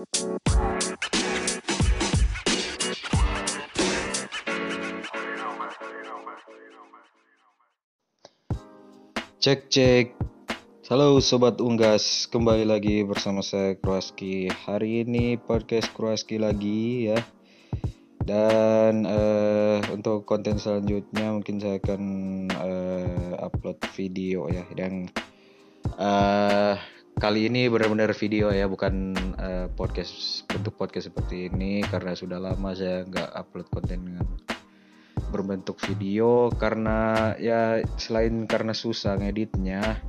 Cek 0.00 0.08
cek. 9.68 10.16
Halo 10.88 11.20
sobat 11.20 11.60
Unggas, 11.60 12.24
kembali 12.32 12.64
lagi 12.64 13.04
bersama 13.04 13.44
saya 13.44 13.76
Kroaski. 13.76 14.48
Hari 14.48 15.04
ini 15.04 15.36
podcast 15.36 15.92
Kroaski 15.92 16.40
lagi 16.40 17.12
ya. 17.12 17.20
Dan 18.24 19.04
uh, 19.04 19.84
untuk 19.92 20.24
konten 20.24 20.56
selanjutnya 20.56 21.28
mungkin 21.28 21.60
saya 21.60 21.76
akan 21.76 22.02
uh, 22.48 23.36
upload 23.44 23.76
video 23.92 24.48
ya. 24.48 24.64
Dan 24.72 25.12
uh, 26.00 26.80
kali 27.20 27.52
ini 27.52 27.68
benar-benar 27.68 28.16
video 28.16 28.48
ya, 28.48 28.64
bukan 28.64 29.12
uh, 29.36 29.68
podcast 29.76 30.48
bentuk 30.48 30.72
podcast 30.80 31.12
seperti 31.12 31.52
ini. 31.52 31.84
Karena 31.84 32.16
sudah 32.16 32.40
lama 32.40 32.72
saya 32.72 33.04
nggak 33.04 33.30
upload 33.36 33.68
konten 33.68 33.98
dengan 34.08 34.26
berbentuk 35.28 35.76
video. 35.84 36.48
Karena 36.56 37.30
ya 37.36 37.84
selain 38.00 38.48
karena 38.48 38.72
susah 38.72 39.20
ngeditnya 39.20 40.00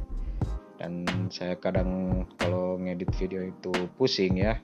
dan 0.79 1.03
saya 1.27 1.59
kadang 1.59 2.23
kalau 2.39 2.79
ngedit 2.79 3.11
video 3.19 3.43
itu 3.43 3.75
pusing 3.99 4.39
ya. 4.39 4.55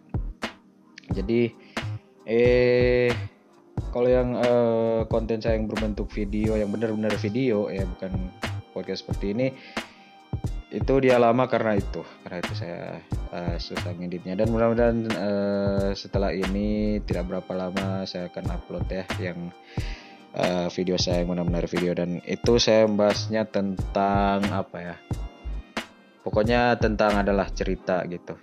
Jadi 1.12 1.52
eh 2.24 3.12
kalau 3.92 4.08
yang 4.08 4.40
eh, 4.40 5.02
konten 5.12 5.44
saya 5.44 5.60
yang 5.60 5.68
berbentuk 5.68 6.08
video 6.16 6.56
yang 6.56 6.72
benar-benar 6.72 7.12
video 7.20 7.68
ya 7.72 7.84
bukan 7.88 8.32
podcast 8.76 9.04
seperti 9.04 9.32
ini 9.32 9.48
itu 10.78 10.94
dia 11.02 11.18
lama 11.18 11.50
karena 11.50 11.74
itu 11.74 12.06
karena 12.22 12.38
itu 12.46 12.54
saya 12.54 13.02
uh, 13.34 13.58
susah 13.58 13.92
ngeditnya. 13.98 14.38
Dan 14.38 14.54
mudah-mudahan 14.54 14.98
uh, 15.18 15.90
setelah 15.98 16.30
ini 16.30 17.02
tidak 17.04 17.26
berapa 17.28 17.52
lama 17.58 18.06
saya 18.06 18.30
akan 18.30 18.46
upload 18.54 18.86
ya 18.88 19.06
yang 19.18 19.50
uh, 20.38 20.70
video 20.70 20.96
saya 21.02 21.26
yang 21.26 21.34
benar-benar 21.34 21.66
video. 21.66 21.98
Dan 21.98 22.22
itu 22.24 22.62
saya 22.62 22.86
membahasnya 22.86 23.50
tentang 23.50 24.46
apa 24.54 24.78
ya? 24.78 24.96
Pokoknya 26.22 26.78
tentang 26.78 27.18
adalah 27.24 27.50
cerita 27.50 28.04
gitu. 28.06 28.38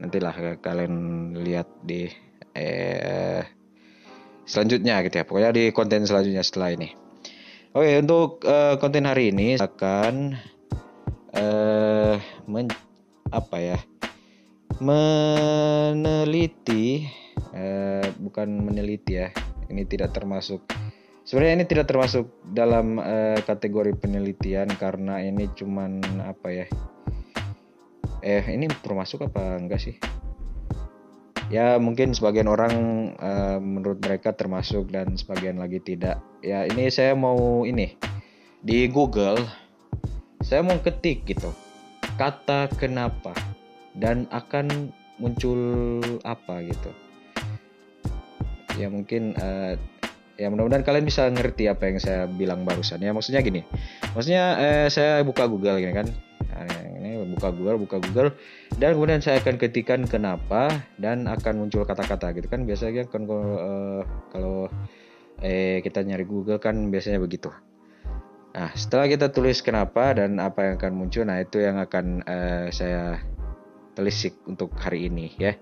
Nantilah 0.00 0.56
kalian 0.64 0.94
lihat 1.36 1.68
di 1.84 2.08
eh, 2.56 3.44
selanjutnya 4.48 5.04
gitu 5.04 5.20
ya. 5.20 5.24
Pokoknya 5.28 5.50
di 5.52 5.64
konten 5.76 6.08
selanjutnya 6.08 6.40
setelah 6.40 6.72
ini. 6.72 6.88
Oke 7.70 8.02
untuk 8.02 8.42
uh, 8.50 8.74
konten 8.82 9.06
hari 9.06 9.30
ini 9.30 9.54
akan 9.54 10.34
uh, 11.36 12.16
men, 12.48 12.66
apa 13.30 13.56
ya 13.58 13.78
meneliti 14.80 15.98
uh, 17.52 18.06
bukan 18.18 18.48
meneliti 18.64 19.18
ya 19.20 19.28
ini 19.70 19.86
tidak 19.86 20.14
termasuk 20.16 20.66
Sebenarnya 21.30 21.62
ini 21.62 21.66
tidak 21.70 21.86
termasuk 21.86 22.26
dalam 22.42 22.98
uh, 22.98 23.38
kategori 23.46 23.94
penelitian 24.02 24.66
karena 24.74 25.22
ini 25.22 25.46
cuman 25.54 26.02
apa 26.26 26.48
ya? 26.50 26.66
Eh 28.18 28.42
ini 28.50 28.66
termasuk 28.82 29.30
apa 29.30 29.54
enggak 29.62 29.78
sih? 29.78 29.94
Ya 31.46 31.78
mungkin 31.78 32.18
sebagian 32.18 32.50
orang 32.50 32.74
uh, 33.22 33.62
menurut 33.62 34.02
mereka 34.02 34.34
termasuk 34.34 34.90
dan 34.90 35.14
sebagian 35.14 35.62
lagi 35.62 35.78
tidak. 35.78 36.18
Ya 36.42 36.66
ini 36.66 36.90
saya 36.90 37.14
mau 37.14 37.62
ini 37.62 37.94
di 38.66 38.90
Google 38.90 39.38
saya 40.50 40.66
mau 40.66 40.82
ketik 40.82 41.22
gitu. 41.30 41.54
Kata 42.18 42.66
kenapa? 42.74 43.30
Dan 43.94 44.26
akan 44.34 44.90
muncul 45.22 45.62
apa 46.26 46.66
gitu. 46.66 46.90
Ya 48.74 48.90
mungkin 48.90 49.38
uh, 49.38 49.78
ya 50.34 50.50
mudah-mudahan 50.50 50.82
kalian 50.82 51.06
bisa 51.06 51.30
ngerti 51.30 51.70
apa 51.70 51.86
yang 51.86 52.02
saya 52.02 52.26
bilang 52.26 52.66
barusan. 52.66 52.98
Ya 52.98 53.14
maksudnya 53.14 53.46
gini. 53.46 53.62
Maksudnya 54.10 54.58
eh, 54.58 54.86
saya 54.90 55.22
buka 55.22 55.46
Google 55.46 55.78
gini 55.78 55.94
kan. 55.94 56.10
Nah, 56.50 56.82
ini 56.98 57.30
buka 57.30 57.54
Google 57.54 57.78
buka 57.78 58.02
Google. 58.02 58.34
Dan 58.74 58.98
kemudian 58.98 59.22
saya 59.22 59.38
akan 59.38 59.54
ketikkan 59.54 60.02
kenapa 60.10 60.82
dan 60.98 61.30
akan 61.30 61.62
muncul 61.62 61.86
kata-kata 61.86 62.34
gitu 62.34 62.50
kan. 62.50 62.66
Biasanya 62.66 63.06
kan 63.06 63.22
kalau, 63.22 63.54
uh, 63.54 64.02
kalau 64.34 64.66
eh 65.46 65.78
kita 65.78 66.02
nyari 66.02 66.26
Google 66.26 66.58
kan 66.58 66.90
biasanya 66.90 67.22
begitu 67.22 67.54
nah 68.50 68.74
setelah 68.74 69.06
kita 69.06 69.30
tulis 69.30 69.62
kenapa 69.62 70.10
dan 70.18 70.42
apa 70.42 70.66
yang 70.66 70.74
akan 70.74 70.92
muncul 70.98 71.22
nah 71.22 71.38
itu 71.38 71.62
yang 71.62 71.78
akan 71.78 72.26
uh, 72.26 72.66
saya 72.74 73.22
telisik 73.94 74.38
untuk 74.48 74.72
hari 74.80 75.12
ini 75.12 75.34
ya. 75.36 75.52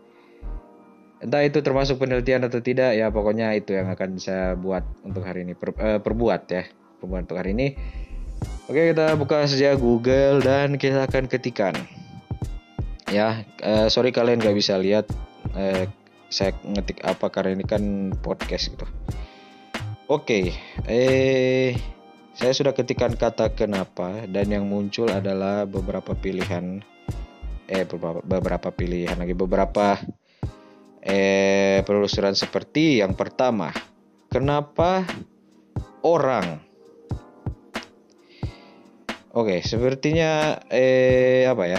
Entah 1.19 1.43
itu 1.43 1.59
termasuk 1.59 1.99
penelitian 1.99 2.47
atau 2.47 2.62
tidak 2.62 2.94
ya 2.94 3.10
pokoknya 3.10 3.50
itu 3.59 3.75
yang 3.75 3.91
akan 3.91 4.22
saya 4.22 4.54
buat 4.54 4.87
untuk 5.03 5.26
hari 5.26 5.43
ini 5.43 5.59
per, 5.59 5.75
uh, 5.75 5.99
perbuat 5.99 6.43
ya 6.47 6.62
perbuat 7.03 7.26
untuk 7.26 7.38
hari 7.43 7.59
ini. 7.59 7.75
Oke 8.71 8.94
kita 8.94 9.19
buka 9.19 9.43
saja 9.50 9.75
Google 9.75 10.38
dan 10.38 10.78
kita 10.78 11.10
akan 11.10 11.26
ketikkan 11.26 11.75
ya 13.09 13.43
uh, 13.65 13.88
sorry 13.88 14.12
kalian 14.12 14.38
nggak 14.38 14.55
bisa 14.55 14.76
lihat 14.78 15.09
uh, 15.56 15.88
saya 16.28 16.53
ngetik 16.60 17.00
apa 17.03 17.26
karena 17.32 17.59
ini 17.59 17.65
kan 17.66 17.82
podcast 18.22 18.70
gitu. 18.70 18.87
Oke 20.06 20.55
eh 20.87 21.75
saya 22.38 22.54
sudah 22.54 22.71
ketikkan 22.71 23.19
kata 23.19 23.50
kenapa 23.50 24.22
dan 24.31 24.47
yang 24.47 24.71
muncul 24.71 25.10
adalah 25.10 25.66
beberapa 25.66 26.15
pilihan 26.15 26.78
eh 27.66 27.82
beberapa, 27.82 28.22
beberapa 28.22 28.71
pilihan 28.71 29.19
lagi 29.19 29.34
beberapa 29.34 29.99
eh, 31.03 31.82
penelusuran 31.82 32.38
seperti 32.38 33.03
yang 33.03 33.19
pertama, 33.19 33.75
kenapa 34.31 35.03
orang 36.06 36.62
Oke, 39.28 39.62
sepertinya 39.62 40.59
eh 40.66 41.47
apa 41.47 41.69
ya? 41.69 41.78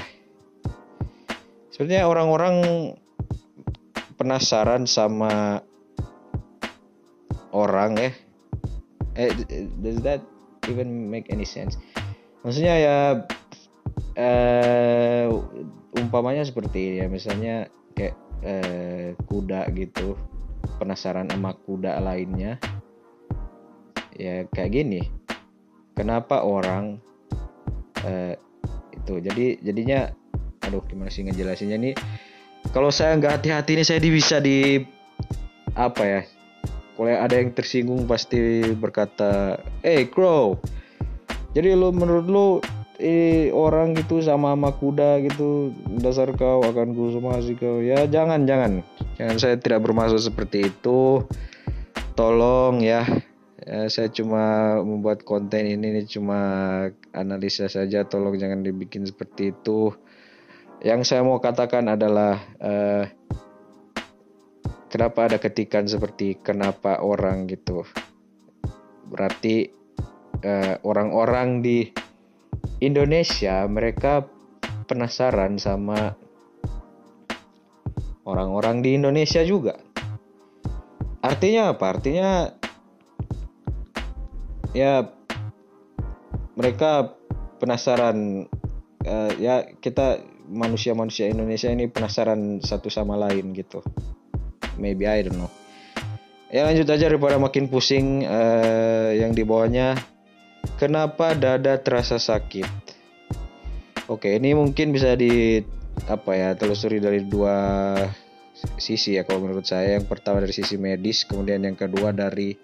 Sepertinya 1.73 2.07
orang-orang 2.07 2.55
penasaran 4.15 4.87
sama 4.87 5.59
orang 7.51 7.99
ya. 7.99 8.11
Eh, 9.19 9.33
does 9.81 9.99
that 10.05 10.23
even 10.69 11.09
make 11.09 11.27
any 11.33 11.43
sense? 11.43 11.75
Maksudnya 12.45 12.75
ya 12.79 12.97
eh 14.15 15.25
umpamanya 15.97 16.45
seperti 16.45 17.01
ya. 17.01 17.09
Misalnya 17.09 17.67
kayak 17.97 18.15
eh, 18.45 19.17
kuda 19.27 19.67
gitu. 19.73 20.15
Penasaran 20.79 21.27
sama 21.27 21.57
kuda 21.67 21.99
lainnya. 21.99 22.61
Ya 24.15 24.47
kayak 24.53 24.71
gini. 24.71 25.01
Kenapa 25.97 26.45
orang 26.45 27.01
eh, 28.05 28.39
itu? 28.95 29.19
Jadi 29.19 29.59
jadinya 29.59 30.07
aduh 30.63 30.85
gimana 30.85 31.09
sih 31.09 31.25
ngejelasinnya 31.27 31.77
nih? 31.81 31.95
Kalau 32.69 32.93
saya 32.93 33.17
nggak 33.17 33.41
hati-hati 33.41 33.71
ini 33.79 33.83
saya 33.83 33.99
bisa 34.03 34.37
di 34.37 34.83
apa 35.73 36.03
ya 36.03 36.21
kalau 36.99 37.15
ada 37.15 37.31
yang 37.39 37.55
tersinggung 37.55 38.03
pasti 38.03 38.59
berkata 38.75 39.55
eh 39.79 40.03
hey, 40.03 40.11
crow. 40.11 40.59
Jadi 41.55 41.71
lo 41.71 41.95
menurut 41.95 42.27
lo 42.27 42.47
eh 42.99 43.55
orang 43.55 43.95
gitu 43.95 44.19
sama 44.19 44.51
sama 44.51 44.75
kuda 44.75 45.23
gitu 45.23 45.71
dasar 46.03 46.35
kau 46.35 46.59
akan 46.59 46.91
ku 46.91 47.07
sih 47.39 47.55
kau. 47.55 47.79
Ya 47.79 48.03
jangan 48.03 48.43
jangan. 48.43 48.83
Jangan 49.15 49.37
saya 49.39 49.55
tidak 49.55 49.87
bermaksud 49.87 50.19
seperti 50.19 50.75
itu. 50.75 51.23
Tolong 52.19 52.83
ya, 52.83 53.07
ya 53.63 53.87
saya 53.87 54.11
cuma 54.11 54.75
membuat 54.83 55.23
konten 55.23 55.71
ini, 55.71 55.95
ini 55.95 56.03
cuma 56.03 56.39
analisa 57.15 57.71
saja. 57.71 58.03
Tolong 58.03 58.35
jangan 58.35 58.59
dibikin 58.59 59.07
seperti 59.07 59.55
itu. 59.55 59.95
Yang 60.83 61.07
saya 61.07 61.23
mau 61.23 61.39
katakan 61.39 61.87
adalah 61.87 62.43
uh, 62.59 63.07
kenapa 64.89 65.31
ada 65.31 65.37
ketikan 65.37 65.85
seperti 65.87 66.35
kenapa 66.41 66.99
orang 66.99 67.45
gitu 67.47 67.85
berarti 69.09 69.69
eh, 70.43 70.75
orang-orang 70.83 71.61
di 71.61 71.89
Indonesia 72.79 73.63
mereka 73.67 74.25
penasaran 74.89 75.61
sama 75.61 76.17
orang-orang 78.29 78.85
di 78.85 78.95
Indonesia 78.95 79.41
juga. 79.41 79.77
Artinya 81.19 81.75
apa? 81.75 81.85
Artinya 81.89 82.29
ya 84.71 85.05
mereka 86.53 87.17
penasaran 87.59 88.47
uh, 89.03 89.31
ya 89.41 89.65
kita 89.81 90.21
manusia-manusia 90.49 91.27
Indonesia 91.27 91.67
ini 91.67 91.91
penasaran 91.91 92.63
satu 92.63 92.87
sama 92.87 93.19
lain 93.19 93.51
gitu. 93.51 93.83
Maybe 94.79 95.03
I 95.05 95.27
don't 95.27 95.35
know. 95.35 95.51
Ya 96.49 96.65
lanjut 96.65 96.89
aja 96.89 97.11
daripada 97.11 97.37
makin 97.37 97.69
pusing 97.69 98.25
uh, 98.25 99.13
yang 99.13 99.37
di 99.37 99.45
bawahnya 99.45 99.99
Kenapa 100.79 101.35
dada 101.35 101.75
terasa 101.79 102.15
sakit? 102.15 102.67
Oke, 104.07 104.31
ini 104.39 104.55
mungkin 104.55 104.95
bisa 104.95 105.13
di 105.15 105.59
apa 106.07 106.31
ya 106.31 106.49
telusuri 106.55 107.03
dari 107.03 107.27
dua 107.27 107.99
sisi 108.79 109.19
ya 109.19 109.27
kalau 109.27 109.43
menurut 109.43 109.67
saya 109.67 109.99
yang 109.99 110.07
pertama 110.07 110.39
dari 110.39 110.55
sisi 110.55 110.79
medis 110.79 111.27
kemudian 111.27 111.63
yang 111.63 111.75
kedua 111.75 112.15
dari 112.15 112.55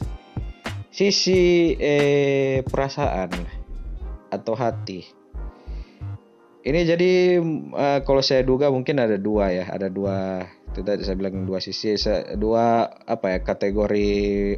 sisi 0.92 1.76
eh, 1.76 2.64
perasaan 2.64 3.32
atau 4.32 4.56
hati 4.56 5.04
ini 6.64 6.80
jadi 6.88 7.12
uh, 7.76 8.00
kalau 8.08 8.24
saya 8.24 8.44
duga 8.44 8.72
mungkin 8.72 9.00
ada 9.00 9.20
dua 9.20 9.52
ya 9.52 9.68
ada 9.72 9.88
dua 9.92 10.48
tidak 10.76 11.08
saya 11.08 11.16
bilang 11.16 11.48
dua 11.48 11.64
sisi 11.64 11.96
dua 12.36 12.92
apa 13.08 13.32
ya 13.32 13.40
kategori 13.40 14.10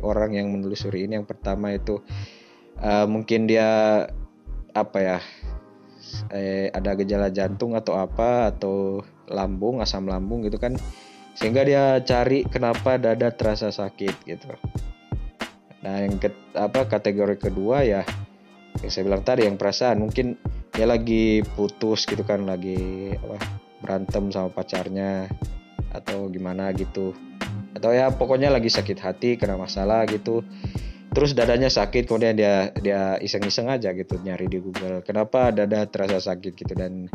orang 0.01 0.33
yang 0.33 0.49
menelusuri 0.49 1.05
ini. 1.05 1.21
Yang 1.21 1.37
pertama 1.37 1.77
itu 1.77 2.01
uh, 2.81 3.05
mungkin 3.05 3.45
dia 3.45 4.03
apa 4.73 4.97
ya 4.97 5.19
eh, 6.33 6.73
ada 6.73 6.97
gejala 6.97 7.29
jantung 7.29 7.77
atau 7.77 7.97
apa 7.97 8.49
atau 8.49 9.05
lambung 9.29 9.79
asam 9.85 10.09
lambung 10.09 10.41
gitu 10.41 10.57
kan. 10.57 10.73
Sehingga 11.37 11.61
dia 11.61 12.01
cari 12.01 12.49
kenapa 12.49 12.97
dada 12.97 13.29
terasa 13.29 13.69
sakit 13.69 14.25
gitu. 14.25 14.49
Nah 15.85 16.01
yang 16.01 16.17
ke, 16.17 16.33
apa 16.57 16.89
kategori 16.89 17.37
kedua 17.37 17.85
ya 17.85 18.01
yang 18.81 18.89
saya 18.89 19.05
bilang 19.05 19.21
tadi 19.21 19.45
yang 19.45 19.61
perasaan. 19.61 20.01
Mungkin 20.01 20.37
dia 20.73 20.89
lagi 20.89 21.45
putus 21.53 22.09
gitu 22.09 22.25
kan 22.25 22.45
lagi 22.45 23.13
apa 23.13 23.37
berantem 23.81 24.33
sama 24.33 24.49
pacarnya 24.49 25.29
atau 25.91 26.27
gimana 26.31 26.71
gitu. 26.75 27.13
Atau 27.77 27.93
ya 27.93 28.09
pokoknya 28.09 28.49
lagi 28.49 28.73
sakit 28.73 28.97
hati 28.97 29.29
kena 29.37 29.55
masalah 29.55 30.03
gitu. 30.09 30.41
Terus 31.13 31.33
dadanya 31.33 31.71
sakit 31.71 32.05
kemudian 32.05 32.37
dia 32.37 32.69
dia 32.77 33.17
iseng-iseng 33.17 33.71
aja 33.71 33.93
gitu 33.93 34.19
nyari 34.21 34.45
di 34.49 34.61
Google. 34.61 35.01
Kenapa 35.01 35.49
dada 35.49 35.85
terasa 35.89 36.21
sakit 36.21 36.53
gitu? 36.53 36.73
Dan 36.77 37.09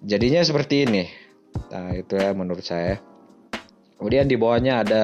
jadinya 0.00 0.40
seperti 0.44 0.88
ini. 0.88 1.04
Nah 1.72 1.92
itu 1.96 2.16
ya 2.16 2.32
menurut 2.32 2.64
saya. 2.64 3.00
Kemudian 3.98 4.30
di 4.30 4.38
bawahnya 4.38 4.86
ada 4.86 5.02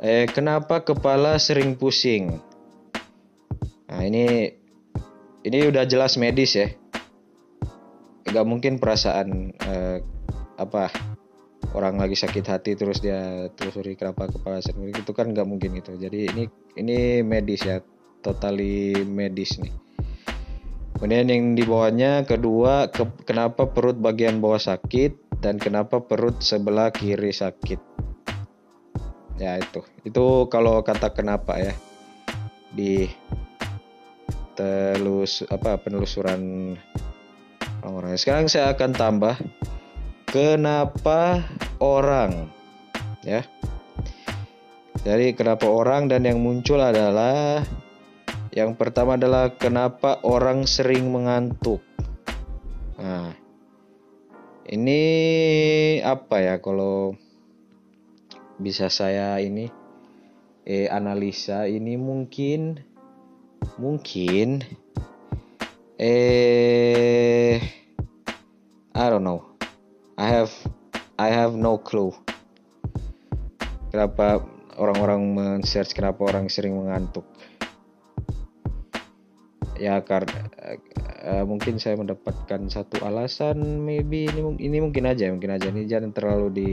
eh 0.00 0.28
kenapa 0.30 0.84
kepala 0.84 1.40
sering 1.40 1.74
pusing? 1.74 2.38
Nah 3.90 4.00
ini 4.00 4.52
ini 5.44 5.58
udah 5.66 5.84
jelas 5.84 6.16
medis 6.16 6.54
ya. 6.54 6.68
Nggak 8.26 8.46
mungkin 8.46 8.72
perasaan 8.78 9.52
eh, 9.56 9.98
apa 10.56 11.15
orang 11.76 12.00
lagi 12.00 12.16
sakit 12.16 12.44
hati 12.48 12.72
terus 12.72 13.04
dia 13.04 13.52
telusuri 13.52 14.00
kenapa 14.00 14.32
kepala 14.32 14.64
sering 14.64 14.88
itu 14.88 15.12
kan 15.12 15.28
nggak 15.28 15.44
mungkin 15.44 15.76
itu 15.76 15.92
jadi 16.00 16.32
ini 16.32 16.44
ini 16.80 17.20
medis 17.20 17.62
ya 17.68 17.84
totally 18.26 19.06
medis 19.06 19.60
nih. 19.62 19.70
Kemudian 20.96 21.28
yang 21.28 21.44
di 21.54 21.62
bawahnya 21.62 22.24
kedua 22.24 22.88
ke, 22.88 23.04
kenapa 23.28 23.68
perut 23.68 24.00
bagian 24.00 24.40
bawah 24.40 24.58
sakit 24.58 25.38
dan 25.44 25.60
kenapa 25.60 26.00
perut 26.00 26.40
sebelah 26.40 26.88
kiri 26.88 27.30
sakit? 27.30 27.78
Ya 29.36 29.60
itu. 29.60 29.84
Itu 30.08 30.48
kalau 30.48 30.80
kata 30.80 31.12
kenapa 31.12 31.60
ya 31.60 31.76
di 32.72 33.06
telus 34.56 35.44
apa 35.52 35.76
penelusuran 35.76 36.72
orang 37.84 38.16
sekarang 38.16 38.48
saya 38.48 38.72
akan 38.72 38.96
tambah 38.96 39.36
kenapa 40.32 41.44
orang 41.80 42.48
ya. 43.26 43.42
Jadi 45.06 45.38
kenapa 45.38 45.70
orang 45.70 46.10
dan 46.10 46.26
yang 46.26 46.42
muncul 46.42 46.82
adalah 46.82 47.62
yang 48.50 48.74
pertama 48.74 49.14
adalah 49.14 49.54
kenapa 49.54 50.18
orang 50.26 50.64
sering 50.66 51.12
mengantuk. 51.12 51.84
Nah 52.98 53.36
ini 54.66 55.02
apa 56.02 56.42
ya 56.42 56.54
kalau 56.58 57.14
bisa 58.58 58.90
saya 58.90 59.38
ini 59.38 59.70
eh 60.66 60.90
analisa 60.90 61.70
ini 61.70 61.94
mungkin 61.94 62.82
mungkin 63.78 64.66
eh 66.00 67.62
I 68.96 69.04
don't 69.12 69.22
know. 69.22 69.54
I 70.16 70.32
have 70.32 70.50
I 71.16 71.32
have 71.32 71.56
no 71.56 71.80
clue. 71.80 72.12
Kenapa 73.88 74.44
orang-orang 74.76 75.32
men-search 75.32 75.96
kenapa 75.96 76.28
orang 76.28 76.52
sering 76.52 76.76
mengantuk? 76.76 77.24
Ya 79.80 79.96
karena 80.04 80.44
uh, 81.24 81.44
mungkin 81.48 81.80
saya 81.80 81.96
mendapatkan 81.96 82.68
satu 82.68 83.00
alasan 83.00 83.84
maybe 83.84 84.28
ini 84.28 84.40
ini 84.60 84.76
mungkin 84.84 85.08
aja 85.08 85.32
mungkin 85.32 85.56
aja 85.56 85.72
ini 85.72 85.88
jangan 85.88 86.12
terlalu 86.12 86.48
di 86.52 86.70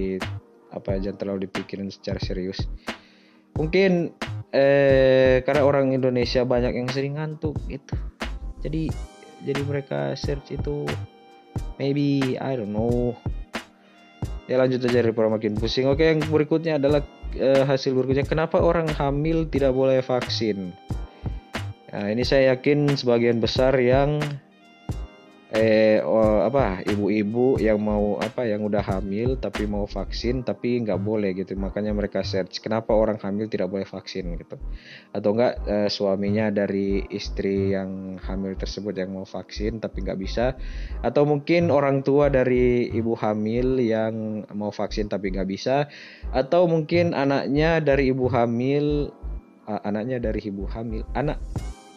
apa 0.72 1.00
jangan 1.00 1.20
terlalu 1.24 1.48
dipikirin 1.48 1.88
secara 1.88 2.20
serius. 2.20 2.60
Mungkin 3.56 4.12
eh 4.52 5.40
karena 5.48 5.64
orang 5.64 5.96
Indonesia 5.96 6.44
banyak 6.44 6.84
yang 6.84 6.92
sering 6.92 7.16
ngantuk 7.16 7.56
gitu. 7.72 7.96
Jadi 8.60 8.92
jadi 9.48 9.62
mereka 9.64 10.20
search 10.20 10.52
itu 10.52 10.84
maybe 11.80 12.36
I 12.40 12.60
don't 12.60 12.76
know 12.76 13.16
ya 14.54 14.62
lanjut 14.62 14.86
aja 14.86 15.02
daripada 15.02 15.34
makin 15.34 15.58
pusing. 15.58 15.90
Oke 15.90 16.14
yang 16.14 16.22
berikutnya 16.30 16.78
adalah 16.78 17.02
uh, 17.42 17.66
hasil 17.66 17.98
berikutnya. 17.98 18.30
Kenapa 18.30 18.62
orang 18.62 18.86
hamil 18.94 19.50
tidak 19.50 19.74
boleh 19.74 20.06
vaksin? 20.06 20.70
Nah 21.90 22.06
ini 22.10 22.22
saya 22.22 22.54
yakin 22.54 22.94
sebagian 22.94 23.42
besar 23.42 23.74
yang 23.82 24.22
eh 25.54 26.02
oh, 26.02 26.42
apa 26.42 26.82
ibu-ibu 26.82 27.62
yang 27.62 27.78
mau 27.78 28.18
apa 28.18 28.50
yang 28.50 28.66
udah 28.66 28.82
hamil 28.82 29.38
tapi 29.38 29.70
mau 29.70 29.86
vaksin 29.86 30.42
tapi 30.42 30.82
nggak 30.82 30.98
boleh 30.98 31.38
gitu. 31.38 31.54
Makanya 31.54 31.94
mereka 31.94 32.26
search 32.26 32.58
kenapa 32.58 32.98
orang 32.98 33.22
hamil 33.22 33.46
tidak 33.46 33.70
boleh 33.70 33.86
vaksin 33.86 34.34
gitu. 34.34 34.58
Atau 35.14 35.38
enggak 35.38 35.62
eh, 35.70 35.90
suaminya 35.94 36.50
dari 36.50 37.06
istri 37.14 37.70
yang 37.70 38.18
hamil 38.18 38.58
tersebut 38.58 38.98
yang 38.98 39.14
mau 39.14 39.30
vaksin 39.30 39.78
tapi 39.78 40.02
nggak 40.02 40.18
bisa. 40.18 40.58
Atau 41.06 41.30
mungkin 41.30 41.70
orang 41.70 42.02
tua 42.02 42.34
dari 42.34 42.90
ibu 42.90 43.14
hamil 43.14 43.78
yang 43.78 44.50
mau 44.58 44.74
vaksin 44.74 45.06
tapi 45.06 45.30
nggak 45.38 45.50
bisa. 45.54 45.86
Atau 46.34 46.66
mungkin 46.66 47.14
anaknya 47.14 47.78
dari 47.78 48.10
ibu 48.10 48.26
hamil 48.26 49.14
uh, 49.70 49.82
anaknya 49.86 50.18
dari 50.18 50.42
ibu 50.50 50.66
hamil 50.66 51.06
anak 51.14 51.38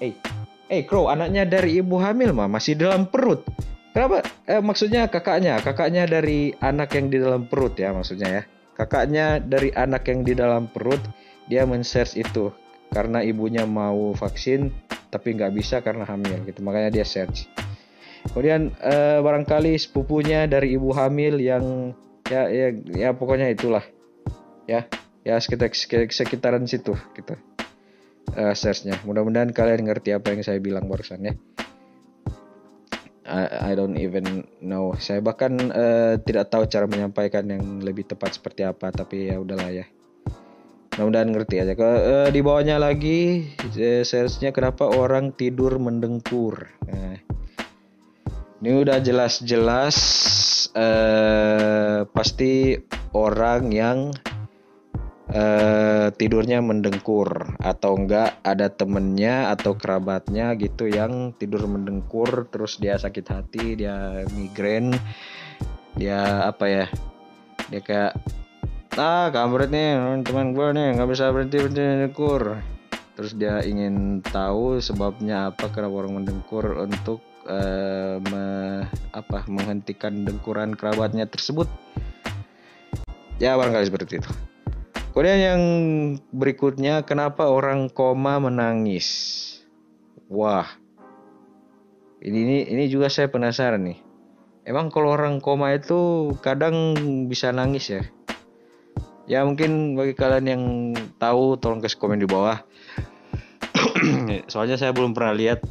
eh 0.04 0.35
Eh, 0.66 0.82
Crow, 0.82 1.06
anaknya 1.06 1.46
dari 1.46 1.78
ibu 1.78 1.94
hamil 2.02 2.34
mah 2.34 2.50
masih 2.50 2.74
dalam 2.74 3.06
perut. 3.06 3.46
Kenapa? 3.94 4.26
Eh, 4.50 4.58
maksudnya 4.58 5.06
kakaknya, 5.06 5.62
kakaknya 5.62 6.10
dari 6.10 6.50
anak 6.58 6.90
yang 6.98 7.06
di 7.06 7.16
dalam 7.22 7.46
perut 7.46 7.78
ya 7.78 7.94
maksudnya 7.94 8.28
ya. 8.28 8.42
Kakaknya 8.76 9.40
dari 9.40 9.72
anak 9.72 10.04
yang 10.10 10.20
di 10.26 10.37
dalam 10.37 10.68
perut, 10.68 11.00
dia 11.49 11.64
men-search 11.64 12.18
itu 12.18 12.52
karena 12.92 13.25
ibunya 13.25 13.64
mau 13.64 14.12
vaksin 14.12 14.68
tapi 15.08 15.38
nggak 15.38 15.54
bisa 15.54 15.80
karena 15.80 16.04
hamil 16.04 16.44
gitu. 16.44 16.61
Makanya 16.61 16.90
dia 16.92 17.06
search. 17.06 17.46
Kemudian 18.35 18.75
eh, 18.82 19.23
barangkali 19.23 19.78
sepupunya 19.78 20.50
dari 20.50 20.75
ibu 20.75 20.90
hamil 20.92 21.38
yang 21.38 21.94
ya 22.26 22.50
ya 22.50 22.75
ya 22.90 23.11
pokoknya 23.14 23.54
itulah 23.54 23.87
ya 24.66 24.90
ya 25.23 25.38
sekitar 25.38 25.70
sekitaran 26.11 26.66
situ 26.66 26.99
gitu 27.14 27.38
uh, 28.37 28.55
searchnya. 28.55 29.00
Mudah-mudahan 29.09 29.50
kalian 29.50 29.88
ngerti 29.88 30.12
apa 30.12 30.37
yang 30.37 30.45
saya 30.45 30.61
bilang 30.61 30.87
barusan 30.87 31.25
ya. 31.25 31.35
I, 33.26 33.73
I 33.73 33.73
don't 33.75 33.99
even 33.99 34.47
know. 34.62 34.95
Saya 35.02 35.19
bahkan 35.19 35.59
uh, 35.75 36.14
tidak 36.23 36.52
tahu 36.52 36.71
cara 36.71 36.87
menyampaikan 36.87 37.43
yang 37.50 37.83
lebih 37.83 38.07
tepat 38.07 38.38
seperti 38.38 38.62
apa, 38.62 38.95
tapi 38.95 39.33
ya 39.35 39.43
udahlah 39.43 39.73
ya. 39.75 39.87
Mudah-mudahan 40.95 41.28
ngerti 41.35 41.57
aja. 41.59 41.75
Ke, 41.75 41.83
uh, 41.85 42.28
di 42.31 42.40
bawahnya 42.40 42.78
lagi 42.78 43.50
uh, 43.59 44.02
searchnya 44.07 44.55
kenapa 44.55 44.87
orang 44.87 45.35
tidur 45.35 45.76
mendengkur. 45.83 46.71
Nah, 46.87 47.19
ini 48.62 48.71
udah 48.73 49.02
jelas-jelas 49.02 49.97
uh, 50.73 52.07
pasti 52.14 52.78
orang 53.11 53.75
yang 53.75 54.14
uh, 55.37 56.07
tidurnya 56.16 56.64
mendengkur 56.64 57.61
atau 57.61 58.00
enggak 58.00 58.40
ada 58.40 58.73
temennya 58.73 59.52
atau 59.52 59.76
kerabatnya 59.76 60.57
gitu 60.57 60.88
yang 60.88 61.37
tidur 61.37 61.69
mendengkur 61.69 62.49
terus 62.49 62.81
dia 62.81 62.97
sakit 62.97 63.26
hati 63.28 63.76
dia 63.76 64.25
migrain 64.33 64.97
dia 65.97 66.49
apa 66.49 66.64
ya 66.69 66.87
dia 67.69 67.81
kayak 67.83 68.12
ah 68.97 69.28
kampret 69.28 69.69
nih 69.69 70.25
teman 70.25 70.57
gue 70.57 70.66
nih 70.73 70.97
nggak 70.97 71.09
bisa 71.12 71.28
berhenti 71.28 71.61
berhenti 71.61 71.83
mendengkur. 71.85 72.43
Terus 73.16 73.33
dia 73.33 73.64
ingin 73.64 74.21
tahu 74.21 74.76
sebabnya 74.76 75.49
apa 75.49 75.73
kenapa 75.73 76.05
orang 76.05 76.21
mendengkur 76.21 76.85
untuk 76.85 77.25
uh, 77.49 78.21
me, 78.28 78.45
apa 79.16 79.40
menghentikan 79.49 80.21
dengkuran 80.28 80.76
kerabatnya 80.76 81.25
tersebut. 81.25 81.64
Ya 83.40 83.57
barangkali 83.57 83.88
seperti 83.88 84.21
itu 84.21 84.33
Kemudian 85.16 85.40
yang 85.40 85.62
berikutnya, 86.28 87.00
kenapa 87.08 87.49
orang 87.49 87.88
koma 87.88 88.37
menangis? 88.37 89.08
Wah, 90.28 90.68
ini 92.20 92.44
ini, 92.44 92.58
ini 92.68 92.85
juga 92.92 93.08
saya 93.08 93.32
penasaran 93.32 93.80
nih. 93.80 93.99
Emang 94.68 94.92
kalau 94.92 95.16
orang 95.16 95.40
koma 95.40 95.73
itu 95.73 96.28
kadang 96.44 96.92
bisa 97.32 97.49
nangis 97.49 97.88
ya? 97.88 98.04
ya 99.26 99.42
mungkin 99.42 99.99
bagi 99.99 100.14
kalian 100.14 100.46
yang 100.46 100.64
tahu 101.18 101.58
tolong 101.58 101.82
kasih 101.82 101.99
komen 101.99 102.23
di 102.23 102.30
bawah 102.30 102.62
soalnya 104.50 104.78
saya 104.78 104.94
belum 104.94 105.12
pernah 105.12 105.35
lihat 105.35 105.66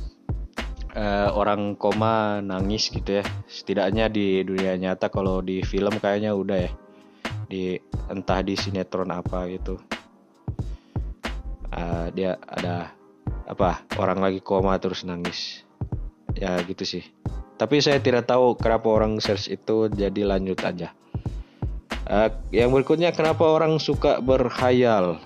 uh, 0.92 1.32
orang 1.32 1.80
koma 1.80 2.44
nangis 2.44 2.92
gitu 2.92 3.20
ya 3.20 3.24
setidaknya 3.48 4.12
di 4.12 4.44
dunia 4.44 4.76
nyata 4.76 5.08
kalau 5.08 5.40
di 5.40 5.64
film 5.64 5.96
kayaknya 6.04 6.36
udah 6.36 6.68
ya 6.68 6.72
di 7.48 7.80
entah 8.10 8.42
di 8.46 8.54
sinetron 8.58 9.10
apa 9.10 9.50
gitu. 9.50 9.82
Uh, 11.76 12.08
dia 12.16 12.40
ada 12.48 12.96
apa 13.46 13.84
orang 14.00 14.24
lagi 14.24 14.40
koma 14.40 14.78
terus 14.78 15.04
nangis. 15.04 15.66
Ya 16.36 16.60
gitu 16.64 16.84
sih. 16.84 17.04
Tapi 17.56 17.80
saya 17.80 18.04
tidak 18.04 18.28
tahu 18.28 18.60
kenapa 18.60 18.92
orang 18.92 19.20
search 19.24 19.48
itu 19.48 19.88
jadi 19.88 20.28
lanjut 20.28 20.60
aja. 20.64 20.92
Uh, 22.06 22.30
yang 22.52 22.70
berikutnya 22.70 23.16
kenapa 23.16 23.48
orang 23.48 23.80
suka 23.80 24.20
berhayal? 24.20 25.18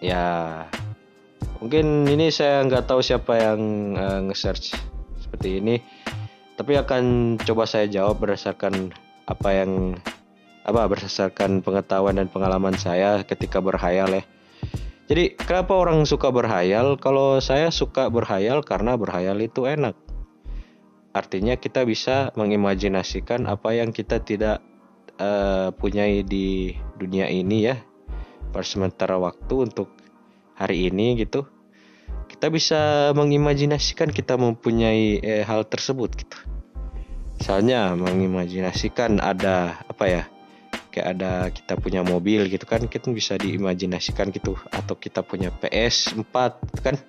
Ya, 0.00 0.64
mungkin 1.60 2.08
ini 2.08 2.32
saya 2.32 2.64
nggak 2.64 2.88
tahu 2.88 3.04
siapa 3.04 3.36
yang 3.36 3.60
uh, 3.96 4.20
nge-search 4.28 4.72
seperti 5.20 5.60
ini, 5.60 5.84
tapi 6.56 6.76
akan 6.80 7.36
coba 7.36 7.68
saya 7.68 7.84
jawab 7.84 8.16
berdasarkan 8.16 8.96
apa 9.30 9.48
yang 9.54 9.94
apa 10.66 10.90
berdasarkan 10.90 11.62
pengetahuan 11.62 12.18
dan 12.18 12.26
pengalaman 12.26 12.74
saya 12.74 13.22
ketika 13.22 13.62
berhayal 13.62 14.10
ya. 14.10 14.24
Jadi 15.06 15.38
kenapa 15.38 15.78
orang 15.78 16.02
suka 16.02 16.34
berhayal? 16.34 16.98
Kalau 16.98 17.38
saya 17.38 17.70
suka 17.70 18.10
berhayal 18.10 18.66
karena 18.66 18.98
berhayal 18.98 19.38
itu 19.38 19.70
enak 19.70 19.94
artinya 21.10 21.58
kita 21.58 21.82
bisa 21.82 22.30
mengimajinasikan 22.38 23.50
apa 23.50 23.74
yang 23.74 23.90
kita 23.90 24.22
tidak 24.22 24.62
uh, 25.18 25.74
punyai 25.74 26.22
di 26.22 26.74
dunia 26.94 27.26
ini 27.26 27.66
ya 27.66 27.76
per 28.54 28.62
sementara 28.62 29.18
waktu 29.18 29.70
untuk 29.70 29.90
hari 30.54 30.90
ini 30.90 31.18
gitu 31.18 31.46
kita 32.30 32.46
bisa 32.50 33.10
mengimajinasikan 33.18 34.14
kita 34.14 34.38
mempunyai 34.38 35.18
eh, 35.18 35.42
hal 35.42 35.66
tersebut 35.66 36.14
gitu 36.14 36.38
misalnya 37.40 37.96
mengimajinasikan 37.96 39.16
ada 39.16 39.80
apa 39.88 40.04
ya 40.04 40.22
kayak 40.92 41.08
ada 41.16 41.48
kita 41.48 41.80
punya 41.80 42.04
mobil 42.04 42.44
gitu 42.52 42.68
kan 42.68 42.84
kita 42.84 43.08
bisa 43.16 43.40
diimajinasikan 43.40 44.28
gitu. 44.28 44.60
Atau 44.68 45.00
kita 45.00 45.24
punya 45.24 45.48
PS 45.48 46.12
4 46.20 46.84
kan? 46.84 47.00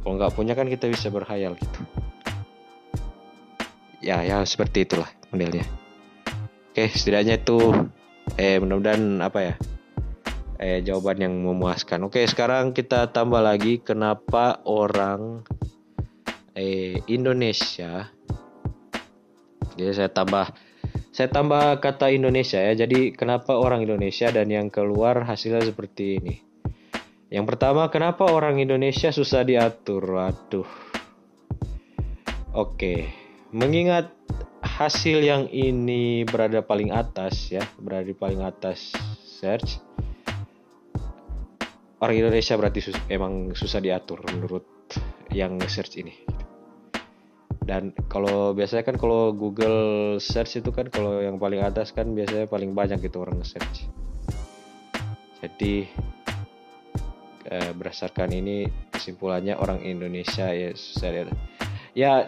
Kalau 0.00 0.16
nggak 0.16 0.32
punya 0.32 0.56
kan 0.56 0.64
kita 0.64 0.88
bisa 0.88 1.12
berhayal 1.12 1.60
gitu. 1.60 1.80
Ya 4.00 4.24
ya 4.24 4.40
seperti 4.48 4.88
itulah 4.88 5.12
modelnya. 5.28 5.68
Oke 6.72 6.88
setidaknya 6.88 7.36
itu 7.36 7.60
eh 8.40 8.56
mudah-mudahan 8.56 9.20
apa 9.20 9.38
ya 9.44 9.54
eh 10.56 10.80
jawaban 10.80 11.20
yang 11.20 11.34
memuaskan. 11.36 12.08
Oke 12.08 12.24
sekarang 12.24 12.72
kita 12.72 13.12
tambah 13.12 13.44
lagi 13.44 13.84
kenapa 13.84 14.64
orang 14.64 15.44
eh 16.56 16.96
Indonesia 17.12 18.08
jadi 19.74 19.92
saya 19.92 20.10
tambah 20.10 20.50
saya 21.10 21.28
tambah 21.28 21.82
kata 21.82 22.10
Indonesia 22.14 22.58
ya 22.58 22.86
jadi 22.86 23.12
kenapa 23.12 23.58
orang 23.58 23.84
Indonesia 23.84 24.30
dan 24.30 24.48
yang 24.50 24.70
keluar 24.72 25.26
hasilnya 25.26 25.66
seperti 25.66 26.22
ini 26.22 26.34
yang 27.30 27.46
pertama 27.46 27.86
kenapa 27.90 28.26
orang 28.26 28.58
Indonesia 28.58 29.10
susah 29.14 29.46
diatur 29.46 30.02
waduh 30.02 30.70
oke 32.54 33.20
Mengingat 33.50 34.14
hasil 34.62 35.26
yang 35.26 35.50
ini 35.50 36.22
berada 36.22 36.62
paling 36.62 36.94
atas 36.94 37.50
ya, 37.50 37.66
berada 37.82 38.06
di 38.06 38.14
paling 38.14 38.46
atas 38.46 38.94
search. 39.26 39.82
Orang 41.98 42.14
Indonesia 42.14 42.54
berarti 42.54 42.78
sus 42.78 42.94
emang 43.10 43.50
susah 43.58 43.82
diatur 43.82 44.22
menurut 44.30 44.62
yang 45.34 45.58
search 45.66 45.98
ini. 45.98 46.14
Dan 47.70 47.94
kalau 48.10 48.50
biasanya 48.50 48.82
kan 48.82 48.98
kalau 48.98 49.30
Google 49.30 50.18
search 50.18 50.58
itu 50.58 50.74
kan 50.74 50.90
kalau 50.90 51.22
yang 51.22 51.38
paling 51.38 51.62
atas 51.62 51.94
kan 51.94 52.10
biasanya 52.10 52.50
paling 52.50 52.74
banyak 52.74 52.98
gitu 52.98 53.22
orang 53.22 53.46
search. 53.46 53.86
Jadi 55.38 55.86
eh, 57.46 57.70
berdasarkan 57.70 58.34
ini 58.34 58.66
kesimpulannya 58.90 59.54
orang 59.54 59.86
Indonesia 59.86 60.50
ya 60.50 60.74
saya 60.74 61.30
ya 61.94 62.26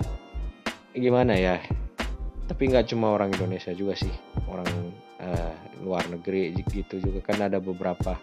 gimana 0.94 1.34
ya? 1.34 1.58
Tapi 2.46 2.62
nggak 2.70 2.94
cuma 2.94 3.10
orang 3.10 3.34
Indonesia 3.34 3.74
juga 3.74 3.98
sih. 3.98 4.14
Orang 4.46 4.70
uh, 5.18 5.54
luar 5.82 6.06
negeri 6.06 6.54
gitu 6.70 7.02
juga 7.02 7.18
kan 7.18 7.50
ada 7.50 7.58
beberapa 7.58 8.14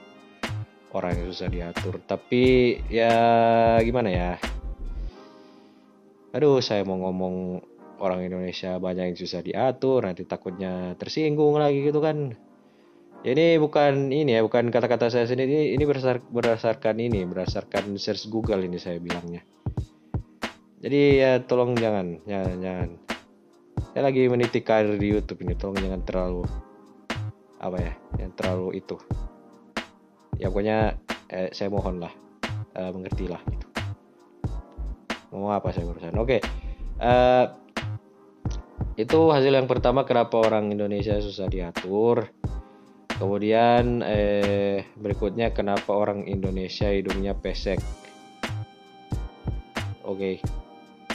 orang 0.96 1.20
yang 1.20 1.28
susah 1.36 1.52
diatur. 1.52 2.00
Tapi 2.00 2.80
ya 2.88 3.12
gimana 3.84 4.08
ya 4.08 4.32
aduh 6.30 6.62
saya 6.62 6.86
mau 6.86 7.02
ngomong 7.02 7.66
orang 8.00 8.26
Indonesia 8.26 8.80
banyak 8.80 9.14
yang 9.14 9.18
susah 9.20 9.42
diatur 9.44 10.08
nanti 10.08 10.24
takutnya 10.24 10.96
tersinggung 10.96 11.60
lagi 11.60 11.84
gitu 11.84 12.00
kan. 12.00 12.34
Ini 13.20 13.60
bukan 13.60 14.16
ini 14.16 14.32
ya 14.32 14.42
bukan 14.46 14.72
kata-kata 14.72 15.12
saya 15.12 15.28
sendiri 15.28 15.76
ini 15.76 15.84
berdasar, 15.84 16.24
berdasarkan 16.24 16.96
ini 17.04 17.28
berdasarkan 17.28 18.00
search 18.00 18.32
Google 18.32 18.64
ini 18.64 18.80
saya 18.80 18.96
bilangnya. 19.04 19.44
Jadi 20.80 21.20
ya 21.20 21.44
tolong 21.44 21.76
jangan 21.76 22.24
jangan 22.24 22.58
jangan. 22.64 22.90
Saya 23.92 24.02
lagi 24.08 24.24
meniti 24.32 24.64
karir 24.64 24.96
di 24.96 25.12
YouTube 25.12 25.44
ini 25.44 25.60
tolong 25.60 25.76
jangan 25.84 26.02
terlalu 26.08 26.48
apa 27.60 27.78
ya 27.84 27.94
yang 28.24 28.32
terlalu 28.40 28.80
itu. 28.80 28.96
Ya 30.40 30.48
pokoknya 30.48 30.96
eh, 31.28 31.52
saya 31.52 31.68
mohon 31.68 32.00
lah 32.00 32.14
eh, 32.80 32.92
mengertilah 32.96 33.44
gitu 33.52 33.69
mau 35.32 35.54
apa 35.54 35.70
saya 35.74 35.86
urusan 35.90 36.16
oke. 36.18 36.38
Okay. 36.38 36.40
eh, 37.00 37.46
itu 39.00 39.20
hasil 39.32 39.54
yang 39.56 39.70
pertama 39.70 40.04
kenapa 40.04 40.36
orang 40.42 40.74
Indonesia 40.74 41.16
susah 41.22 41.48
diatur. 41.48 42.28
Kemudian 43.20 44.00
eh, 44.04 44.88
berikutnya 44.96 45.52
kenapa 45.52 45.92
orang 45.92 46.28
Indonesia 46.28 46.88
hidungnya 46.88 47.36
pesek. 47.36 47.80
Oke. 50.08 50.40
Okay 50.42 50.68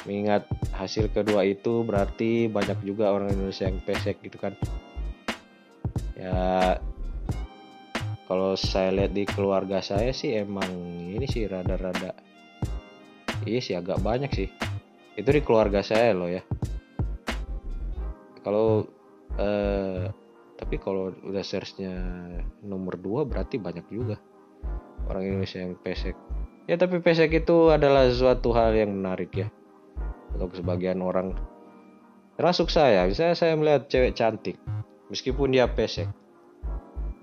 mengingat 0.05 0.45
hasil 0.77 1.09
kedua 1.11 1.45
itu 1.49 1.83
berarti 1.85 2.49
banyak 2.49 2.77
juga 2.85 3.13
orang 3.13 3.33
Indonesia 3.33 3.69
yang 3.69 3.81
pesek 3.81 4.21
gitu 4.21 4.37
kan. 4.37 4.53
Ya 6.15 6.79
kalau 8.25 8.57
saya 8.57 8.93
lihat 8.93 9.13
di 9.13 9.25
keluarga 9.29 9.85
saya 9.85 10.13
sih 10.13 10.37
emang 10.37 10.69
ini 11.13 11.25
sih 11.29 11.45
rada-rada 11.45 12.17
iya 13.45 13.61
sih 13.61 13.77
agak 13.77 14.01
banyak 14.01 14.33
sih. 14.33 14.49
Itu 15.15 15.31
di 15.31 15.41
keluarga 15.45 15.85
saya 15.85 16.11
loh 16.17 16.27
ya. 16.27 16.43
Kalau 18.43 18.85
eh, 19.39 20.11
tapi 20.59 20.77
kalau 20.81 21.13
udah 21.13 21.45
searchnya 21.45 21.93
nomor 22.65 22.99
2 22.99 23.29
berarti 23.29 23.61
banyak 23.61 23.87
juga 23.93 24.17
orang 25.07 25.23
Indonesia 25.29 25.61
yang 25.61 25.77
pesek. 25.79 26.17
Ya 26.65 26.81
tapi 26.81 26.99
pesek 27.05 27.31
itu 27.31 27.69
adalah 27.69 28.09
suatu 28.09 28.57
hal 28.57 28.73
yang 28.73 28.97
menarik 28.97 29.31
ya. 29.37 29.49
Untuk 30.35 30.57
sebagian 30.59 31.05
orang. 31.05 31.37
Termasuk 32.35 32.73
saya. 32.73 33.07
Misalnya 33.07 33.37
saya 33.39 33.55
melihat 33.55 33.87
cewek 33.87 34.17
cantik 34.19 34.57
meskipun 35.13 35.55
dia 35.55 35.69
pesek. 35.71 36.09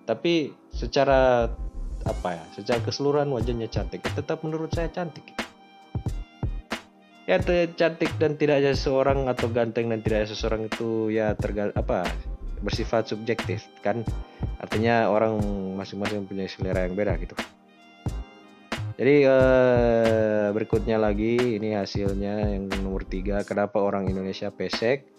Tapi 0.05 0.53
secara 0.71 1.51
apa 2.01 2.29
ya 2.33 2.43
secara 2.55 2.79
keseluruhan 2.85 3.29
wajahnya 3.33 3.67
cantik. 3.67 4.05
Tetap 4.05 4.45
menurut 4.45 4.69
saya 4.71 4.87
cantik 4.93 5.40
ya 7.29 7.37
cantik 7.77 8.11
dan 8.17 8.37
tidak 8.37 8.65
ada 8.65 8.71
seseorang 8.73 9.29
atau 9.29 9.47
ganteng 9.49 9.93
dan 9.93 10.01
tidak 10.01 10.25
ada 10.25 10.29
seseorang 10.33 10.67
itu 10.67 11.13
ya 11.13 11.37
tergal 11.37 11.69
apa 11.77 12.05
bersifat 12.61 13.09
subjektif 13.09 13.65
kan 13.81 14.05
artinya 14.61 15.09
orang 15.09 15.37
masing-masing 15.77 16.25
punya 16.29 16.45
selera 16.45 16.85
yang 16.85 16.93
beda 16.93 17.17
gitu 17.21 17.33
jadi 19.01 19.25
eh, 19.25 20.47
berikutnya 20.53 21.01
lagi 21.01 21.57
ini 21.57 21.73
hasilnya 21.73 22.53
yang 22.53 22.69
nomor 22.85 23.01
tiga. 23.01 23.41
Kenapa 23.41 23.81
orang 23.81 24.05
Indonesia 24.05 24.53
pesek? 24.53 25.09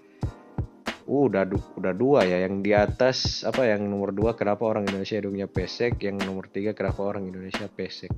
Uh, 1.03 1.27
udah 1.27 1.51
udah 1.75 1.91
dua 1.91 2.23
ya. 2.23 2.47
Yang 2.47 2.55
di 2.63 2.73
atas 2.79 3.43
apa 3.43 3.67
yang 3.67 3.91
nomor 3.91 4.15
dua? 4.15 4.39
Kenapa 4.39 4.71
orang 4.71 4.87
Indonesia 4.87 5.19
hidungnya 5.19 5.51
pesek? 5.51 5.99
Yang 5.99 6.23
nomor 6.23 6.47
tiga 6.47 6.79
kenapa 6.79 7.03
orang 7.03 7.27
Indonesia 7.27 7.67
pesek? 7.67 8.15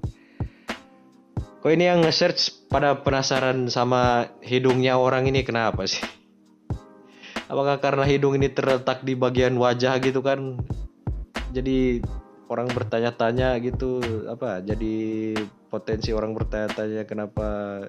Kok 1.64 1.72
ini 1.72 1.88
yang 1.88 2.04
nge-search 2.04 2.63
pada 2.74 2.98
penasaran 2.98 3.70
sama 3.70 4.34
hidungnya 4.42 4.98
orang 4.98 5.30
ini 5.30 5.46
kenapa 5.46 5.86
sih? 5.86 6.02
Apakah 7.46 7.78
karena 7.78 8.02
hidung 8.02 8.34
ini 8.34 8.50
terletak 8.50 9.06
di 9.06 9.14
bagian 9.14 9.54
wajah 9.54 10.02
gitu 10.02 10.18
kan? 10.26 10.58
Jadi 11.54 12.02
orang 12.50 12.66
bertanya-tanya 12.74 13.62
gitu 13.62 14.02
apa 14.26 14.60
jadi 14.60 14.94
potensi 15.70 16.10
orang 16.12 16.36
bertanya-tanya 16.36 17.06
kenapa 17.08 17.80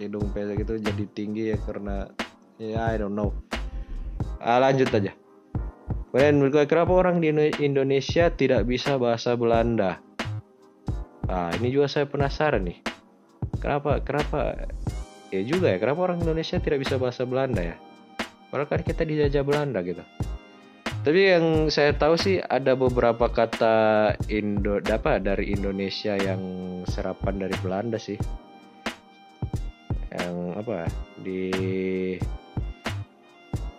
hidung 0.00 0.34
pesek 0.34 0.66
itu 0.66 0.74
jadi 0.82 1.04
tinggi 1.14 1.44
ya 1.54 1.58
karena 1.62 2.10
ya 2.58 2.90
I 2.90 2.98
don't 2.98 3.14
know 3.14 3.30
ah, 4.42 4.58
lanjut 4.58 4.90
aja 4.90 5.14
Kemudian 6.14 6.46
kenapa 6.70 6.94
orang 6.94 7.18
di 7.18 7.34
Indonesia 7.58 8.30
tidak 8.30 8.70
bisa 8.70 8.94
bahasa 9.02 9.34
Belanda? 9.34 9.98
Nah, 11.26 11.50
ini 11.58 11.74
juga 11.74 11.90
saya 11.90 12.06
penasaran 12.06 12.62
nih. 12.62 12.93
Kenapa? 13.64 13.96
Kenapa? 14.04 14.68
Ya 15.32 15.40
juga 15.40 15.72
ya. 15.72 15.80
Kenapa 15.80 16.12
orang 16.12 16.20
Indonesia 16.20 16.60
tidak 16.60 16.84
bisa 16.84 17.00
bahasa 17.00 17.24
Belanda 17.24 17.64
ya? 17.64 17.80
Padahal 18.52 18.68
kan 18.68 18.84
kita 18.84 19.08
dijajah 19.08 19.40
Belanda 19.40 19.80
gitu. 19.80 20.04
Tapi 21.00 21.20
yang 21.32 21.72
saya 21.72 21.96
tahu 21.96 22.20
sih 22.20 22.44
ada 22.44 22.76
beberapa 22.76 23.32
kata 23.32 23.76
Indo 24.28 24.84
apa 24.84 25.16
dari 25.16 25.56
Indonesia 25.56 26.12
yang 26.12 26.40
serapan 26.84 27.40
dari 27.40 27.56
Belanda 27.64 27.96
sih. 27.96 28.20
Yang 30.12 30.36
apa 30.60 30.76
di 31.24 31.48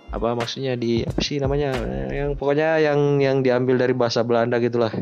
apa 0.10 0.34
maksudnya 0.34 0.74
di 0.74 1.06
apa 1.06 1.22
sih 1.22 1.38
namanya 1.38 1.78
yang 2.10 2.34
pokoknya 2.34 2.82
yang 2.82 3.22
yang 3.22 3.46
diambil 3.46 3.86
dari 3.86 3.94
bahasa 3.94 4.26
Belanda 4.26 4.58
gitulah. 4.58 4.94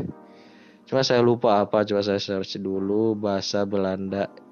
Cuma 0.84 1.00
saya 1.00 1.24
lupa 1.24 1.64
apa 1.64 1.88
coba 1.88 2.04
saya 2.04 2.20
search 2.20 2.60
dulu 2.60 3.16
bahasa 3.16 3.64
Belanda 3.64 4.43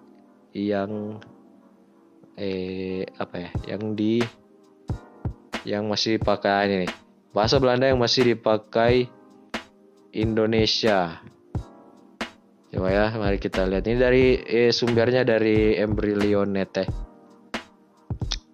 yang 0.52 1.20
eh 2.36 3.04
apa 3.16 3.36
ya 3.36 3.50
yang 3.76 3.92
di 3.92 4.22
yang 5.68 5.88
masih 5.88 6.16
pakai 6.22 6.68
ini 6.68 6.76
nih 6.86 6.92
Bahasa 7.32 7.56
Belanda 7.56 7.88
yang 7.88 7.96
masih 7.96 8.36
dipakai 8.36 9.08
Indonesia. 10.12 11.16
Coba 12.68 12.88
ya, 12.92 13.08
mari 13.16 13.40
kita 13.40 13.64
lihat. 13.64 13.88
Ini 13.88 13.96
dari 13.96 14.36
eh, 14.36 14.68
sumbernya 14.68 15.24
dari 15.24 15.72
Embryolionet 15.80 16.70
ya. 16.76 16.86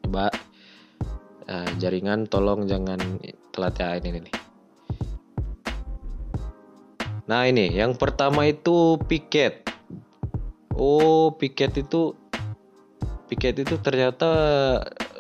Coba 0.06 0.30
uh, 1.50 1.68
jaringan 1.82 2.30
tolong 2.30 2.70
jangan 2.70 3.18
telat 3.50 3.74
ya 3.82 3.98
ini 3.98 4.30
nih. 4.30 4.34
Nah 7.26 7.50
ini 7.50 7.74
yang 7.74 7.98
pertama 7.98 8.46
itu 8.46 8.94
piket. 9.10 9.67
Oh 10.78 11.35
piket 11.35 11.75
itu 11.75 12.14
piket 13.26 13.58
itu 13.66 13.76
ternyata 13.82 14.30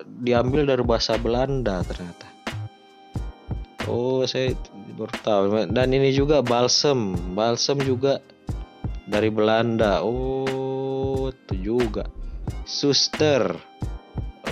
diambil 0.06 0.64
dari 0.64 0.86
bahasa 0.86 1.18
Belanda 1.18 1.82
ternyata. 1.82 2.26
Oh, 3.88 4.20
saya 4.28 4.52
baru 4.94 5.14
tahu. 5.24 5.42
Dan 5.72 5.96
ini 5.96 6.12
juga 6.12 6.44
balsem. 6.44 7.16
Balsem 7.32 7.80
juga 7.80 8.20
dari 9.08 9.32
Belanda. 9.32 10.04
Oh, 10.04 11.32
itu 11.32 11.72
juga. 11.72 12.04
Suster. 12.68 13.56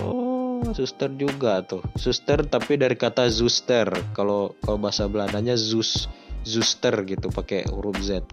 Oh, 0.01 0.65
suster 0.73 1.13
juga 1.13 1.61
tuh. 1.61 1.85
Suster 2.01 2.49
tapi 2.49 2.81
dari 2.81 2.97
kata 2.97 3.29
zuster. 3.29 3.93
Kalau 4.17 4.57
kalau 4.65 4.81
bahasa 4.81 5.05
Belandanya 5.05 5.53
zus 5.53 6.09
zuster 6.41 6.97
gitu 7.05 7.29
pakai 7.29 7.69
huruf 7.69 8.01
Z. 8.01 8.25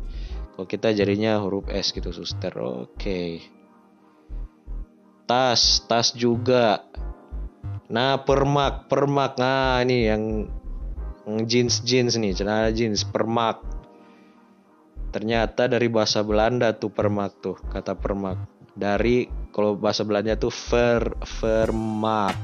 Kalau 0.53 0.67
kita 0.69 0.93
jadinya 0.93 1.41
huruf 1.41 1.65
S 1.69 1.89
gitu 1.93 2.13
suster. 2.13 2.53
Oke. 2.57 2.93
Okay. 2.97 3.29
Tas, 5.25 5.81
tas 5.89 6.13
juga. 6.13 6.85
Nah, 7.89 8.21
permak, 8.21 8.85
permak. 8.89 9.37
Nah, 9.41 9.81
ini 9.81 9.97
yang 10.09 10.23
jeans 11.47 11.79
jeans 11.87 12.19
nih 12.19 12.35
celana 12.35 12.69
jeans 12.75 13.07
permak 13.07 13.63
ternyata 15.13 15.71
dari 15.71 15.87
bahasa 15.87 16.19
Belanda 16.25 16.75
tuh 16.75 16.91
permak 16.91 17.31
tuh 17.39 17.55
kata 17.71 17.95
permak 17.95 18.43
dari 18.75 19.29
kalau 19.53 19.77
bahasa 19.77 20.03
Belanda 20.03 20.35
tuh 20.35 20.51
ver 20.51 21.15
vermak 21.39 22.35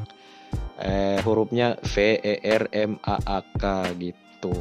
eh, 0.80 1.20
hurufnya 1.26 1.76
V 1.82 1.96
E 2.22 2.36
R 2.40 2.64
M 2.72 2.96
A 3.04 3.18
A 3.20 3.40
K 3.44 3.64
gitu 4.00 4.54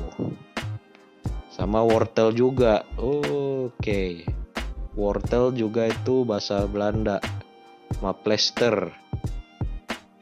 sama 1.59 1.83
wortel 1.83 2.31
juga. 2.31 2.87
Oke. 2.95 3.75
Okay. 3.83 4.13
wortel 4.95 5.55
juga 5.55 5.91
itu 5.91 6.23
bahasa 6.23 6.63
Belanda. 6.71 7.19
Maplester 7.99 8.95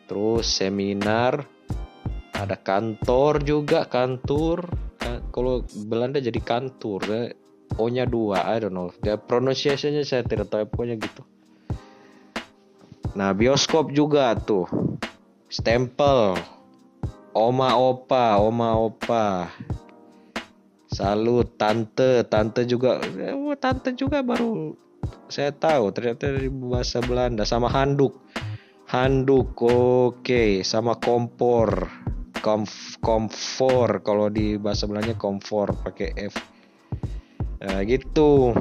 terus 0.09 0.49
seminar. 0.49 1.44
Ada 2.33 2.57
kantor 2.57 3.44
juga 3.44 3.85
kantor 3.85 4.68
kalau 5.33 5.64
Belanda 5.85 6.20
jadi 6.20 6.40
kantor 6.40 7.01
ya. 7.05 7.22
O 7.77 7.92
nya 7.92 8.09
dua 8.09 8.40
I 8.49 8.64
don't 8.64 8.72
know. 8.72 8.88
Dia 9.05 9.20
pronunciationnya 9.20 10.01
saya 10.09 10.25
tidak 10.25 10.49
tahu 10.49 10.64
pokoknya 10.64 10.96
gitu. 10.96 11.20
Nah 13.12 13.37
bioskop 13.37 13.92
juga 13.92 14.33
tuh. 14.40 14.64
Stempel. 15.53 16.40
Oma 17.37 17.77
opa 17.77 18.40
oma 18.40 18.81
opa 18.81 19.53
salut 20.96 21.61
tante. 21.61 22.24
Tante 22.24 22.64
juga 22.64 22.96
oh, 23.37 23.52
tante 23.61 23.92
juga 23.92 24.24
baru 24.24 24.72
saya 25.26 25.50
tahu 25.50 25.90
ternyata 25.90 26.30
dari 26.30 26.48
bahasa 26.50 27.02
Belanda 27.02 27.42
sama 27.42 27.68
handuk. 27.68 28.22
Handuk 28.87 29.59
oke 29.59 30.22
okay. 30.22 30.62
sama 30.62 30.96
kompor. 30.96 31.90
Komf 32.40 33.02
komfor 33.02 34.06
kalau 34.06 34.30
di 34.30 34.54
bahasa 34.54 34.87
Belanda 34.87 35.18
komfor 35.18 35.74
pakai 35.82 36.14
F. 36.30 36.35
Nah, 37.59 37.82
gitu. 37.82 38.54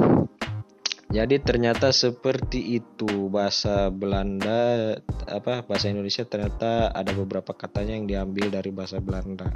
Jadi 1.13 1.37
ternyata 1.45 1.93
seperti 1.93 2.81
itu 2.81 3.29
bahasa 3.29 3.93
Belanda 3.93 4.97
apa 5.29 5.61
bahasa 5.61 5.93
Indonesia 5.93 6.25
ternyata 6.25 6.89
ada 6.89 7.13
beberapa 7.13 7.53
katanya 7.53 7.93
yang 7.93 8.09
diambil 8.09 8.49
dari 8.49 8.73
bahasa 8.73 8.97
Belanda 8.97 9.53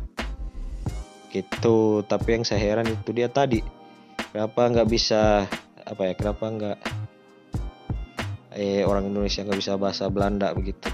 gitu. 1.30 2.06
Tapi 2.06 2.28
yang 2.40 2.44
saya 2.46 2.62
heran 2.62 2.90
itu 2.90 3.10
dia 3.14 3.30
tadi 3.30 3.62
kenapa 4.30 4.70
nggak 4.70 4.90
bisa 4.90 5.46
apa 5.86 6.02
ya 6.06 6.14
kenapa 6.14 6.46
nggak 6.50 6.78
eh 8.60 8.82
orang 8.86 9.10
Indonesia 9.10 9.46
nggak 9.46 9.60
bisa 9.62 9.74
bahasa 9.80 10.10
Belanda 10.10 10.54
begitu? 10.54 10.90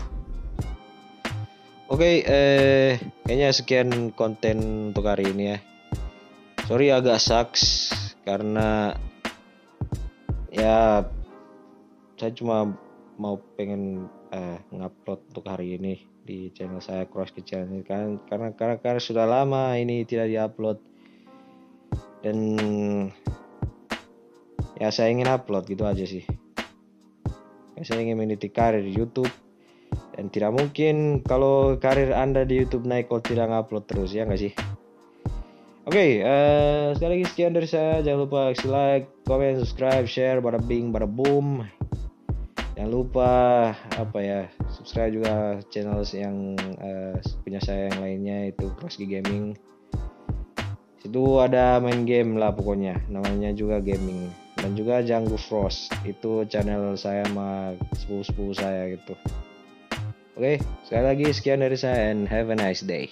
Oke, 1.85 2.01
okay, 2.01 2.15
eh, 2.25 2.91
kayaknya 3.29 3.49
sekian 3.53 3.89
konten 4.17 4.89
untuk 4.89 5.05
hari 5.05 5.29
ini 5.29 5.53
ya. 5.53 5.59
Sorry 6.65 6.89
agak 6.89 7.21
sucks 7.21 7.93
karena 8.25 8.97
ya 10.49 11.05
saya 12.17 12.31
cuma 12.33 12.73
mau 13.21 13.37
pengen 13.53 14.09
eh, 14.33 14.57
ngupload 14.73 15.29
untuk 15.29 15.45
hari 15.45 15.77
ini 15.77 16.14
di 16.25 16.49
channel 16.49 16.81
saya 16.81 17.05
Cross 17.05 17.38
Kitchen 17.38 17.69
ini 17.69 17.85
kan 17.85 18.17
karena 18.25 18.49
karena 18.57 18.81
karena 18.81 18.97
sudah 18.97 19.29
lama 19.29 19.77
ini 19.77 20.01
tidak 20.09 20.33
diupload 20.33 20.81
dan 22.25 22.38
ya 24.81 24.89
saya 24.89 25.13
ingin 25.13 25.29
upload 25.29 25.69
gitu 25.69 25.85
aja 25.85 26.01
sih. 26.01 26.25
Ya, 27.77 27.81
saya 27.85 28.01
ingin 28.01 28.17
meniti 28.17 28.49
karir 28.49 28.81
di 28.81 28.97
YouTube 28.97 29.29
dan 30.17 30.33
tidak 30.33 30.57
mungkin 30.57 31.21
kalau 31.21 31.77
karir 31.77 32.09
Anda 32.17 32.41
di 32.41 32.57
YouTube 32.57 32.89
naik 32.89 33.05
kalau 33.05 33.21
tidak 33.21 33.45
ngupload 33.53 33.85
terus 33.85 34.09
ya 34.09 34.25
nggak 34.25 34.41
sih? 34.41 34.53
Oke, 35.85 36.01
okay, 36.01 36.11
uh, 36.25 36.25
eh, 36.25 36.85
sekali 36.97 37.11
lagi 37.21 37.25
sekian 37.29 37.53
dari 37.53 37.69
saya. 37.69 38.01
Jangan 38.01 38.19
lupa 38.25 38.49
like, 38.65 39.05
comment, 39.21 39.61
subscribe, 39.61 40.09
share, 40.09 40.41
bada 40.41 40.57
bing, 40.57 40.89
bada 40.89 41.05
boom. 41.05 41.61
Jangan 42.75 42.91
lupa 42.91 43.31
apa 43.95 44.19
ya, 44.19 44.51
subscribe 44.67 45.15
juga 45.15 45.63
channel 45.71 46.03
yang 46.11 46.59
uh, 46.83 47.15
punya 47.47 47.63
saya 47.63 47.88
yang 47.88 48.03
lainnya 48.03 48.51
itu 48.51 48.67
Crossgi 48.75 49.07
Gaming. 49.07 49.55
Situ 50.99 51.39
ada 51.39 51.79
main 51.79 52.03
game 52.03 52.35
lah 52.35 52.51
pokoknya, 52.51 52.99
namanya 53.07 53.55
juga 53.55 53.79
gaming. 53.79 54.27
Dan 54.59 54.75
juga 54.75 54.99
Janggu 55.05 55.38
Frost, 55.38 55.93
itu 56.03 56.43
channel 56.51 56.97
saya 56.99 57.23
sama 57.29 57.77
sepupu-sepupu 57.95 58.51
saya 58.57 58.91
gitu. 58.91 59.13
Oke, 60.35 60.59
sekali 60.83 61.05
lagi 61.05 61.25
sekian 61.31 61.63
dari 61.63 61.79
saya 61.79 62.11
and 62.11 62.27
have 62.27 62.51
a 62.51 62.57
nice 62.59 62.83
day. 62.83 63.07